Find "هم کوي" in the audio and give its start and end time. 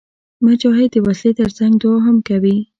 2.05-2.57